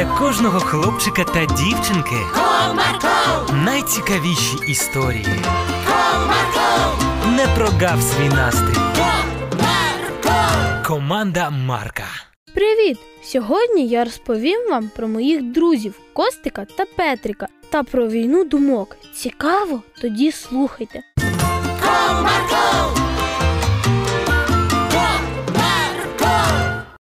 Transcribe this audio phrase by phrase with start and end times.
[0.00, 5.26] для кожного хлопчика та дівчинки Comarco, найцікавіші історії.
[5.86, 8.80] Comarco, Не прогав свій настрій.
[8.96, 10.86] Comarco.
[10.86, 12.04] Команда Марка.
[12.54, 12.98] Привіт!
[13.22, 18.96] Сьогодні я розповім вам про моїх друзів Костика та Петрика та про війну думок.
[19.14, 19.82] Цікаво?
[20.00, 21.00] Тоді слухайте.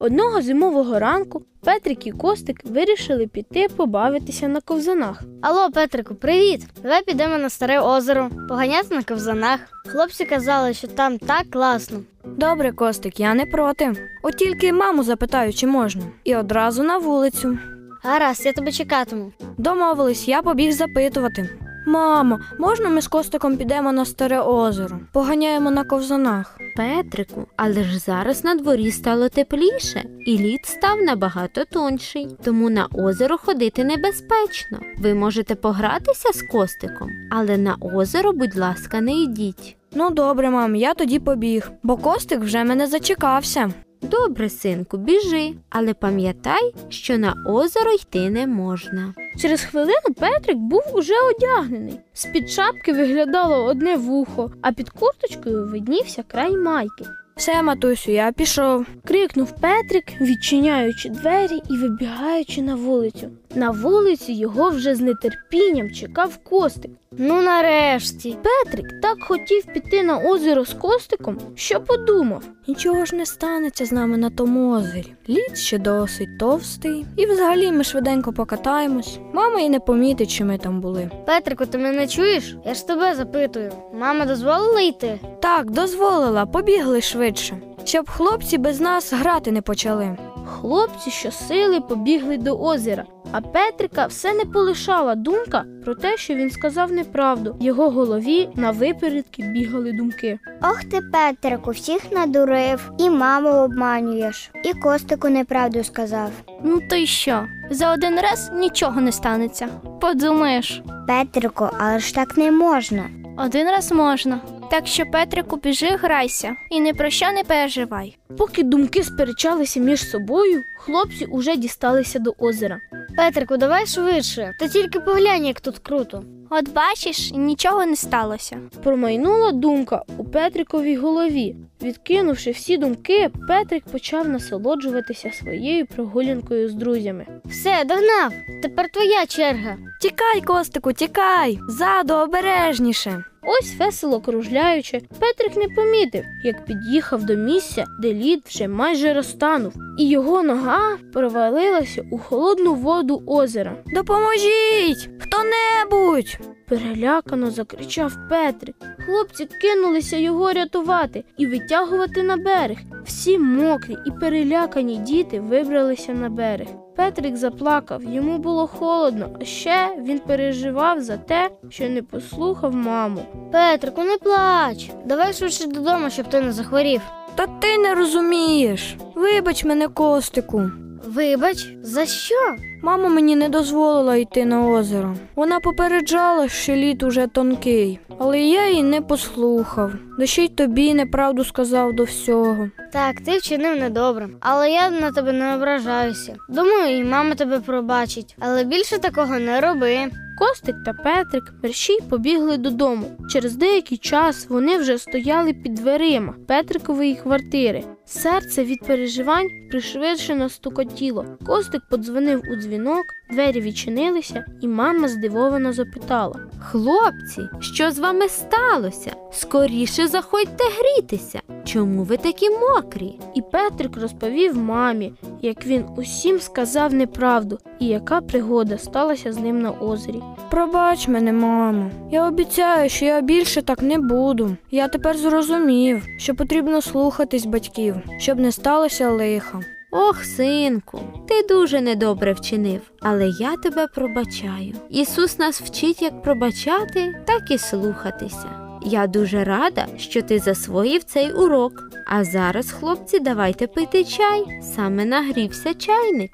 [0.07, 5.22] Одного зимового ранку Петрик і Костик вирішили піти побавитися на ковзанах.
[5.43, 6.67] Алло, Петрику, привіт!
[6.82, 9.61] Давай підемо на старе озеро, поганяти на ковзанах.
[9.86, 12.00] Хлопці казали, що там так класно.
[12.25, 13.93] Добре, Костик, я не проти.
[14.22, 16.03] От тільки маму запитаю, чи можна.
[16.25, 17.58] І одразу на вулицю.
[18.02, 19.32] Гаразд, я тебе чекатиму.
[19.58, 21.65] Домовились, я побіг запитувати.
[21.86, 24.99] Мамо, можна ми з Костиком підемо на старе озеро?
[25.13, 26.58] Поганяємо на ковзанах.
[26.77, 32.86] Петрику, але ж зараз на дворі стало тепліше, і лід став набагато тонший, тому на
[32.86, 34.78] озеро ходити небезпечно.
[34.98, 39.77] Ви можете погратися з костиком, але на озеро, будь ласка, не йдіть.
[39.94, 43.70] Ну добре, мам, я тоді побіг, бо Костик вже мене зачекався.
[44.02, 49.14] Добре, синку, біжи, але пам'ятай, що на озеро йти не можна.
[49.41, 52.00] Через хвилину Петрик був уже одягнений.
[52.14, 57.05] З-під шапки виглядало одне вухо, а під курточкою виднівся край майки.
[57.36, 58.86] Все, матусю, я пішов.
[59.05, 63.31] Крикнув Петрик, відчиняючи двері і вибігаючи на вулицю.
[63.55, 66.91] На вулиці його вже з нетерпінням чекав Костик.
[67.19, 68.36] Ну нарешті.
[68.42, 72.42] Петрик так хотів піти на озеро з Костиком, що подумав.
[72.69, 75.14] Нічого ж не станеться з нами на тому озері.
[75.28, 79.19] Лід ще досить товстий, і взагалі ми швиденько покатаємось.
[79.33, 81.11] Мама і не помітить, що ми там були.
[81.27, 82.56] Петрику, ти мене чуєш?
[82.67, 83.72] Я ж тебе запитую.
[83.94, 85.20] Мама дозволила йти?
[85.42, 90.17] Так, дозволила, побігли швидше, щоб хлопці без нас грати не почали.
[90.47, 96.50] Хлопці щосили побігли до озера, а Петрика все не полишала думка про те, що він
[96.50, 97.56] сказав неправду.
[97.61, 100.38] В його голові на випередки бігали думки.
[100.62, 106.31] Ох ти, Петрику, всіх надурив, і маму обманюєш, і Костику неправду сказав.
[106.65, 107.44] Ну то й що?
[107.70, 109.69] За один раз нічого не станеться.
[110.00, 113.04] Подумаєш, Петрику, але ж так не можна.
[113.38, 114.41] один раз можна.
[114.71, 118.16] Так що, Петрику, біжи, грайся і ні про що не переживай.
[118.38, 122.78] Поки думки сперечалися між собою, хлопці уже дісталися до озера.
[123.16, 124.53] Петрику, давай швидше.
[124.60, 126.25] та тільки поглянь, як тут круто.
[126.50, 128.59] От бачиш, нічого не сталося.
[128.82, 131.56] Промайнула думка у Петриковій голові.
[131.86, 137.26] Відкинувши всі думки, Петрик почав насолоджуватися своєю прогулянкою з друзями.
[137.44, 138.32] Все, догнав.
[138.62, 139.76] Тепер твоя черга.
[140.00, 141.58] Тікай, Костику, тікай!
[141.69, 143.25] Ззаду обережніше.
[143.42, 149.75] Ось весело кружляючи, Петрик не помітив, як під'їхав до місця, де лід вже майже розтанув,
[149.98, 153.76] і його нога провалилася у холодну воду озера.
[153.86, 155.10] Допоможіть!
[155.19, 156.38] Хто-небудь!
[156.69, 158.77] Перелякано закричав Петрик.
[159.06, 162.78] Хлопці кинулися його рятувати і витягувати на берег.
[163.04, 166.66] Всі мокрі і перелякані діти вибралися на берег.
[166.97, 173.21] Петрик заплакав, йому було холодно, а ще він переживав за те, що не послухав маму.
[173.53, 174.91] Петрику, не плач.
[175.05, 177.00] Давай швидше додому, щоб ти не захворів.
[177.34, 178.97] Та ти не розумієш.
[179.15, 180.71] Вибач мене, Костику.
[181.06, 182.56] Вибач, за що?
[182.83, 185.15] Мама мені не дозволила йти на озеро.
[185.34, 189.93] Вона попереджала, що лід уже тонкий, але я її не послухав.
[190.19, 192.71] Да ще й тобі неправду сказав до всього.
[192.93, 196.37] Так, ти вчинив недобре, але я на тебе не ображаюся.
[196.49, 199.99] Думаю, і мама тебе пробачить, але більше такого не роби.
[200.38, 203.06] Костик та Петрик мерщій побігли додому.
[203.30, 207.84] Через деякий час вони вже стояли під дверима Петрикової квартири.
[208.04, 211.25] Серце від переживань пришвидшено стукотіло.
[211.46, 216.41] Костик подзвонив у дзвінок, двері відчинилися, і мама здивовано запитала.
[216.60, 219.12] Хлопці, що з вами сталося?
[219.32, 221.41] Скоріше заходьте грітися.
[221.76, 223.19] Чому ви такі мокрі?
[223.34, 229.62] І Петрик розповів мамі, як він усім сказав неправду і яка пригода сталася з ним
[229.62, 230.23] на озері.
[230.50, 231.90] Пробач мене, мамо.
[232.11, 234.56] Я обіцяю, що я більше так не буду.
[234.70, 239.61] Я тепер зрозумів, що потрібно слухатись батьків, щоб не сталося лиха.
[239.90, 244.75] Ох, синку, ти дуже недобре вчинив, але я тебе пробачаю.
[244.90, 248.65] Ісус нас вчить як пробачати, так і слухатися.
[248.88, 251.91] Я дуже рада, що ти засвоїв цей урок.
[252.06, 254.44] А зараз, хлопці, давайте пити чай.
[254.62, 256.31] Саме нагрівся чайник.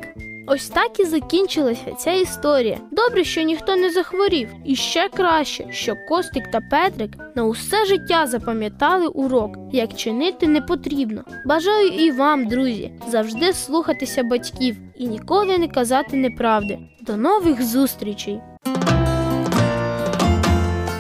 [0.46, 2.78] Ось так і закінчилася ця історія.
[2.90, 8.26] Добре, що ніхто не захворів, і ще краще, що Костик та Петрик на усе життя
[8.26, 11.24] запам'ятали урок, як чинити не потрібно.
[11.46, 16.78] Бажаю і вам, друзі, завжди слухатися батьків і ніколи не казати неправди.
[17.00, 18.40] До нових зустрічей!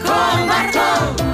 [0.06, 1.31] Комарко,